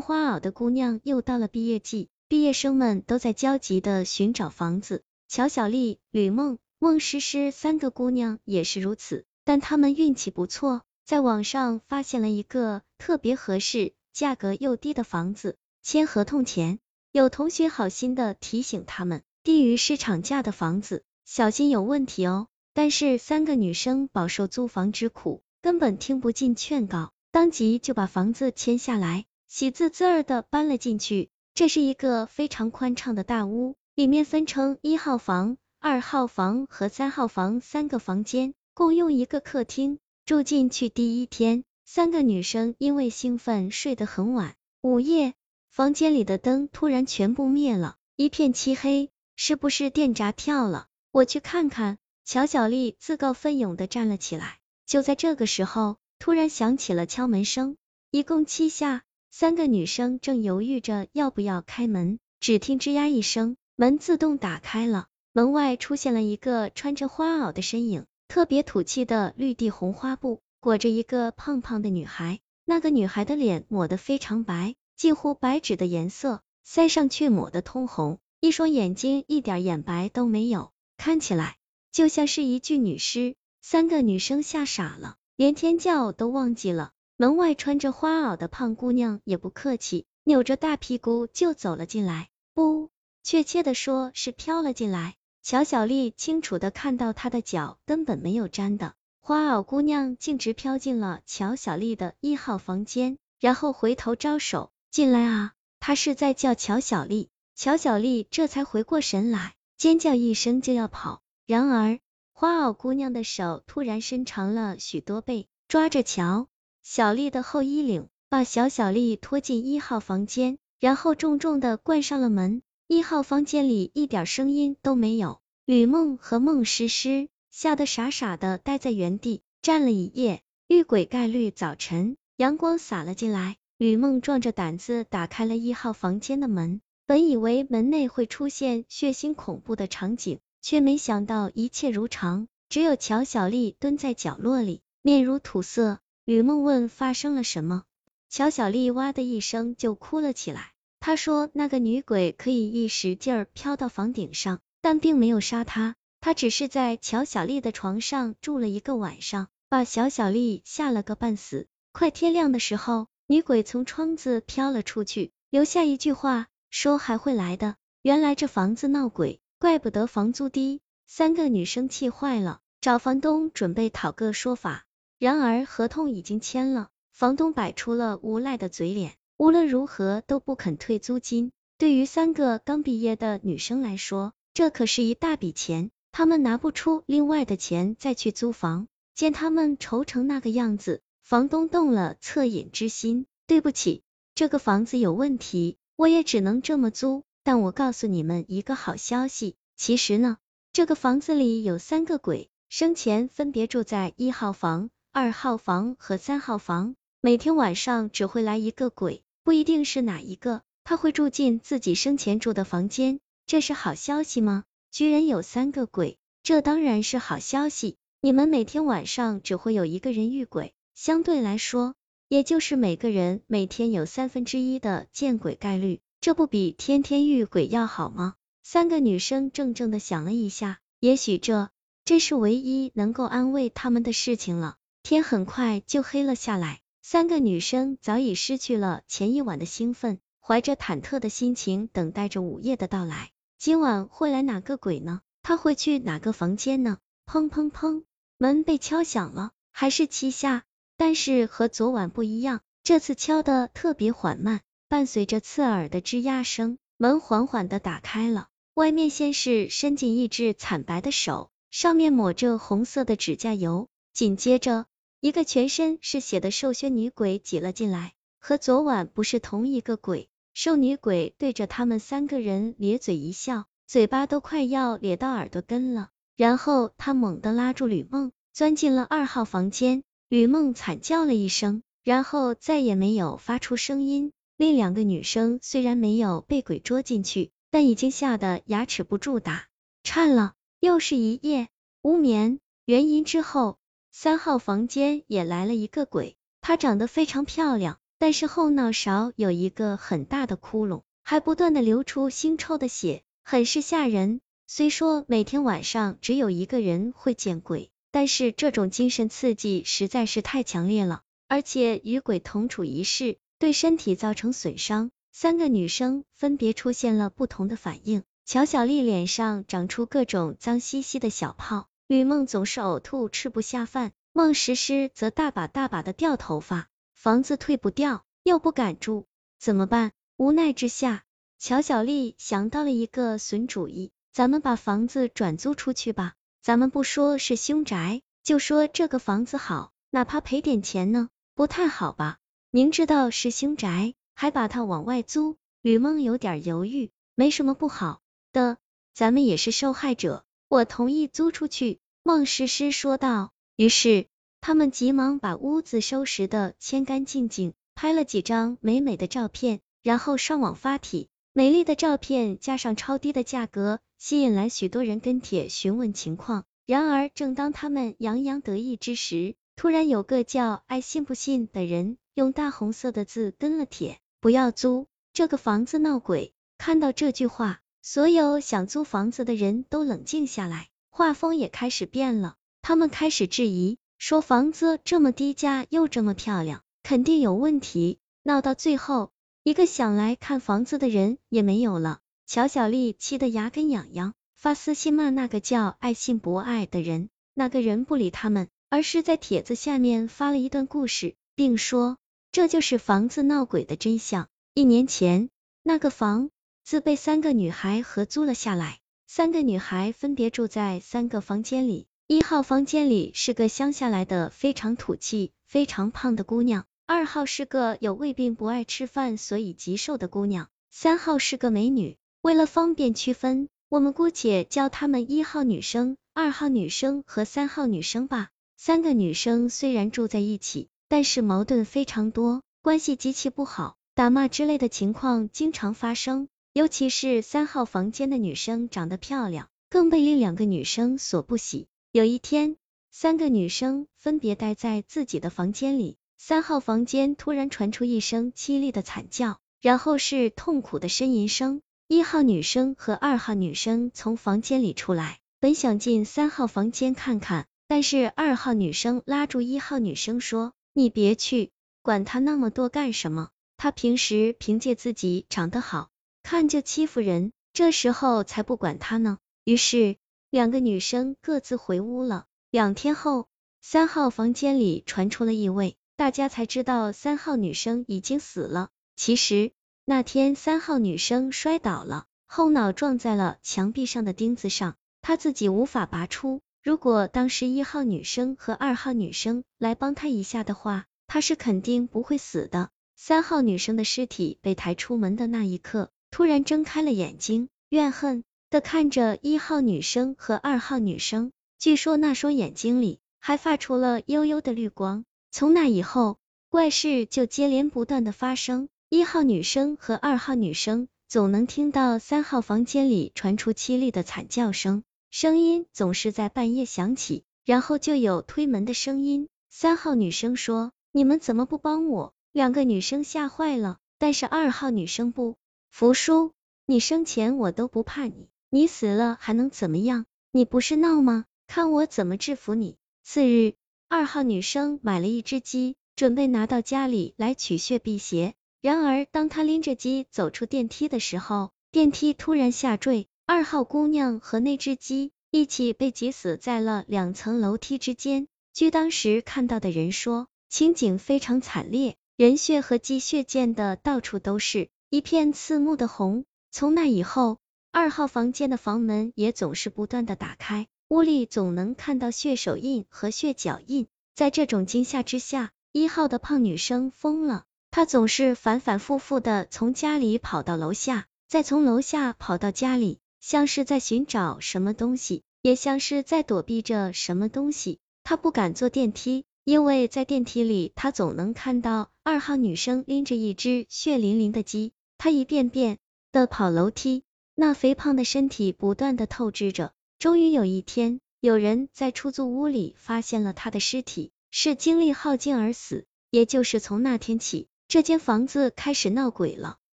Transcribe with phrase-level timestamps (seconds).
[0.00, 5.02] 花袄的姑娘又到了毕业季，毕业生们都在焦急的寻找房子。
[5.28, 15.56] 乔小丽、吕梦、孟诗诗三个姑娘也是如此，但她们运气不错，在网上发现了一个特别合适、价格又低的房子。
[15.82, 16.78] 签合同前，
[17.12, 22.48] 有同学好心的提醒他们，低于市场价的房子，小心有问题哦。
[22.74, 29.24] 但是三个女生饱受租房之苦，根本听不进劝告，当即就把房子签下来。
[29.48, 39.98] 喜滋滋的搬了进去，这是一个非常宽敞的大屋，里面分成一号房、二号房和三号房三个房间，共用一个客厅。
[40.24, 44.56] 住进去第一天，三个女生因为兴奋睡得很晚。
[44.82, 45.34] 午夜，
[45.70, 50.88] 房间里的灯突然全部灭了，一片漆黑，是不是电闸跳了？
[51.12, 51.98] 我去看看。
[52.24, 54.58] 乔小丽自告奋勇的站了起来。
[54.84, 57.76] 就在这个时候，突然响起了敲门声，
[58.10, 59.04] 一共七下。
[59.38, 81.56] 三个女生正犹豫着要不要开门，只听吱呀一声，门自动打开了，门外出现了一个穿着花袄的身影，特别土气的绿地红花布裹着一个胖胖的女孩，那个女孩的脸抹得非常白，近乎白纸的颜色，腮上却抹得通红，一双眼睛一点眼白都没有，看起来
[81.92, 83.34] 就像是一具女尸。
[83.60, 86.92] 三个女生吓傻了，连天叫都忘记了。
[87.18, 92.90] 门外穿着花袄的胖姑娘也不客气，扭着大屁股就走了进来，不，
[93.22, 95.14] 确切的说是飘了进来。
[95.42, 98.92] 乔小丽清楚的看到她的脚根本没有沾的，
[99.22, 107.30] 花袄姑娘径直飘进了乔小丽的一号房间，然后回头招手进来啊，她是在叫乔小丽。
[107.54, 111.98] 乔小丽这才回过神来，尖叫一声就要跑，然而
[112.34, 116.48] 花袄姑娘的手突然伸长了许多倍，抓着乔。
[116.88, 122.62] 小丽的后衣领，把小小丽拖进一号房间，然后重重的关上了门。
[122.86, 125.40] 一号房间里一点声音都没有。
[125.64, 130.42] 吕梦和孟诗诗吓得傻傻的待在原地，站了一夜。
[130.68, 136.80] 遇鬼概率早晨，阳光洒了进来，吕梦壮着胆子打开了一号房间的门。
[137.04, 145.98] 本以为门内会出现血腥恐怖的场景，却没想到一切如常，只有乔小丽蹲在角落里，面如土色。
[146.26, 147.84] 吕梦问发生了什么，
[148.28, 150.72] 乔小丽哇的一声就哭了起来。
[150.98, 161.68] 她说那个女鬼可以一使劲儿飘到房顶上，但并没有杀她，她只是在乔小丽的床上住了一个晚上，把小小丽吓了个半死。
[161.92, 167.76] 快天亮的时候，女鬼从窗子飘了出去，留下一句话，说还会来的。
[168.02, 170.80] 原来这房子闹鬼，怪不得房租低。
[171.06, 174.85] 三个女生气坏了，找房东准备讨个说法。
[175.18, 181.52] 然而合同已经签了，房东摆出了无赖的嘴脸，无论如何都不肯退租金。
[181.78, 188.88] 对于三个刚毕业的女生来说，这可是一大笔钱，她们拿不出另外的钱再去租房。
[189.14, 193.24] 见她们愁成那个样子，房东动了恻隐之心。
[193.46, 194.02] 对不起，
[194.34, 197.22] 这个房子有问题，我也只能这么租。
[197.42, 200.36] 但我告诉你们一个好消息，其实呢，
[200.74, 204.90] 这个房子里有三个鬼，生前分别住在一号房。
[205.18, 213.18] 二号房和三号房，每天晚上只会来一个鬼，不一定是哪一个，他会住进自己生前住的房间。
[213.46, 214.64] 这是好消息吗？
[214.90, 217.96] 居然有三个鬼，这当然是好消息。
[218.20, 221.94] 你们每天晚上只会有一个人遇鬼，相对来说，
[222.28, 228.34] 也就是每个人每天有三分之一的见鬼概率，这不比天天遇鬼要好吗？
[228.62, 231.70] 三个女生怔怔的想了一下，也许这
[232.04, 234.76] 这是唯一能够安慰他们的事情了。
[235.08, 243.30] 天很快就黑了下来，三个女生早已失去了前一晚的兴奋，怀着忐忑的心情等待着午夜的到来。
[243.56, 245.20] 今晚会来哪个鬼呢？
[245.44, 246.98] 他会去哪个房间呢？
[247.24, 248.02] 砰砰砰，
[248.36, 250.64] 门被敲响了，还是七下，
[250.96, 258.48] 但是和昨晚不一样，这次敲的特别缓慢，伴随着刺耳的吱呀声，门缓缓的打开了。
[258.74, 264.86] 外面先是伸进一只惨白的手，上面抹着红色的指甲油，紧接着。
[265.20, 270.28] 一个全身是血的瘦削女鬼挤了进来，和昨晚不是同一个鬼。
[270.52, 276.10] 瘦女鬼对着他们三个人咧嘴一笑，嘴巴都快要咧到耳朵根了。
[276.36, 280.02] 然后她猛地拉住吕梦，钻进了二号房间。
[280.28, 284.32] 吕梦惨叫了一声，然后再也没有发出声音。
[284.58, 289.66] 另两个女生虽然没有被鬼捉进去，但已经吓得牙齿不住打
[290.02, 290.52] 颤了。
[290.78, 291.68] 又是一夜
[292.02, 293.78] 无眠，原因之后。
[294.18, 304.40] 三号房间也来了一个鬼，她长得非常漂亮，但是后脑勺有一个很大的窟窿，还不断的流出腥臭的血，很是吓人。
[304.66, 315.10] 虽说每天晚上只有一个人会见鬼，但是这种精神刺激实在是太强烈了，而且与鬼同处一室，对身体造成损伤。
[315.30, 329.26] 三个女生分别出现了不同的反应，乔小丽脸上长出各种脏兮兮的小泡，吕梦总是呕吐吃不下饭，孟诗诗则大把大把的掉头发，房子退不掉，又不敢住，
[329.58, 330.12] 怎么办？
[330.36, 331.24] 无奈之下，
[331.58, 334.12] 乔小丽想到了一个损主意。
[334.32, 342.38] 咱们把房子转租出去吧，咱们不说是凶宅，就说这个房子好，哪怕赔点钱呢，不太好吧？
[342.70, 348.20] 明知道是凶宅，还把它往外租，吕梦有点犹豫，没什么不好
[348.52, 348.76] 的，
[349.12, 352.00] 咱们也是受害者，我同意租出去。
[352.22, 353.52] 孟诗诗说道。
[353.76, 354.26] 于是
[354.60, 361.28] 他们急忙把屋子收拾的干干净净，拍了几张美美的照片，然后上网发帖。
[361.52, 364.00] 美丽的照片加上超低的价格。
[364.18, 366.64] 吸引来许多人跟帖询问情况。
[366.86, 382.54] 然而，正当他们洋洋得意之时，突然有个叫“爱信不信”的人用大红色的字跟了帖：“不要租这个房子，闹鬼。”看到这句话，所有想租房子的人都冷静下来，画风也开始变了。
[382.80, 388.20] 他们开始质疑，说房子这么低价又这么漂亮，肯定有问题。
[388.44, 389.32] 闹到最后，
[389.64, 392.20] 一个想来看房子的人也没有了。
[392.46, 397.28] 乔小丽气得牙根痒痒，发私信骂那个叫爱信不爱的人。
[397.54, 402.18] 那个人不理他们，而是在帖子下面发了一段故事，并说
[402.52, 404.46] 这就是房子闹鬼的真相。
[404.74, 405.50] 一年前，
[405.82, 406.50] 那个房
[406.86, 412.06] 自被三个女孩合租了下来，三个女孩分别住在三个房间里。
[412.28, 422.18] 一号房间里是个乡下来的非常土气、非常胖的姑娘，二号是个有胃病、不爱吃饭，所以极瘦的姑娘，三号是个美女。
[422.40, 428.50] 为了方便区分，我们姑且叫她们一号女生、二号女生和三号女生吧。
[428.76, 436.46] 三个女生虽然住在一起，但是矛盾非常多，关系极其不好，打骂之类的情况经常发生。
[436.76, 441.86] 尤其是三号房间的女生长得漂亮，更被另两个女生所不喜。
[442.12, 442.76] 有一天，
[443.10, 451.80] 三个女生分别待在自己的房间里，三号房间突然传出一声凄厉的惨叫，然后是痛苦的呻吟声。
[452.08, 461.70] 一号女生和二号女生从房间里出来，本想进三号房间看看，但是二号女生拉住一号女生说：“你别去，
[462.02, 463.48] 管他那么多干什么？
[463.78, 466.10] 他平时凭借自己长得好
[466.46, 470.14] 看就欺负人，这时候才不管他呢。”于是
[470.48, 472.46] 两个女生各自回屋了。
[472.70, 473.48] 两天后，
[473.82, 478.90] 三号房间里传出了异味，大家才知道三号女生已经死了。
[479.16, 479.72] 其实。
[480.04, 486.60] 那天三号女生摔倒了，后脑撞在了墙壁上的钉子上，她自己无法拔出。
[486.80, 492.90] 如果当时一号女生和二号女生来帮她一下的话，她是肯定不会死的。
[493.16, 505.24] 三号女生的尸体被抬出门的那一刻，突然睁开了眼睛，怨恨的看着一号女生和二号女生，据说那双眼睛里还发出了幽幽的绿光。
[505.50, 506.36] 从那以后，
[506.68, 508.90] 怪事就接连不断的发生。
[509.08, 519.48] 一号女生和二号女生总能听到三号房间里传出凄厉的惨叫声，声音总是在半夜响起，然后就有推门的声音。
[519.70, 525.56] 三号女生说：“你们怎么不帮我？”两个女生吓坏了，但是二号女生不
[525.98, 526.52] 福叔
[526.84, 530.26] ：“你生前我都不怕你，你死了还能怎么样？
[530.52, 531.46] 你不是闹吗？
[531.66, 533.76] 看我怎么制服你！”次日，
[534.06, 538.52] 二号女生买了一只鸡，准备拿到家里来取血辟邪。
[538.82, 548.48] 然而，当她拎着鸡走出电梯的时候，电梯突然下坠，二号姑娘和那只鸡一起被挤死在了两层楼梯之间。
[548.74, 556.44] 据当时看到的人说，情景非常惨烈，人血和鸡血溅的到处都是，一片刺目的红。
[556.72, 557.58] 从那以后，
[557.92, 564.08] 二号房间的房门也总是不断的打开，屋里总能看到血手印和血脚印。
[564.34, 567.64] 在这种惊吓之下，一号的胖女生疯了。
[567.92, 578.00] 她总是反反复复的从家里跑到楼下，再从楼下跑到家里，像是在寻找什么东西，也像是在躲避着什么东西。
[578.22, 584.92] 她不敢坐电梯，因为在电梯里，他总能看到二号女生拎着一只血淋淋的鸡。
[585.18, 585.98] 他一遍遍
[586.30, 587.24] 的跑楼梯，
[587.56, 589.92] 那肥胖的身体不断的透支着。
[590.20, 596.06] 终于有一天，有人在出租屋里发现了他的尸体，是精力耗尽而死。
[596.30, 597.66] 也就是从那天起。
[597.88, 599.78] 这间房子开始闹鬼了。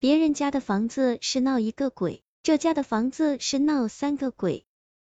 [0.00, 4.66] 别人家的房子是闹一个鬼，这家的房子是闹三个鬼。